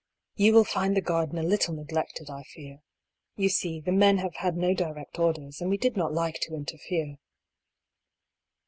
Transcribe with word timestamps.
"You 0.35 0.53
will 0.53 0.63
find 0.63 0.97
the 0.97 1.01
garden 1.01 1.37
a 1.37 1.43
little 1.43 1.75
neglected, 1.75 2.27
I 2.27 2.41
fear. 2.41 2.81
You 3.35 3.49
see, 3.49 3.79
the 3.79 3.91
men 3.91 4.17
have 4.17 4.33
had 4.37 4.57
no 4.57 4.73
direct 4.73 5.19
orders, 5.19 5.61
and 5.61 5.69
we 5.69 5.77
did 5.77 5.95
not 5.95 6.11
like 6.11 6.39
to 6.41 6.55
interfere." 6.55 7.19